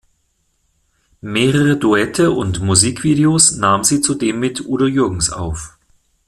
[1.21, 5.77] Mehrere Duette und Musikvideos nahm sie zudem mit Udo Jürgens auf.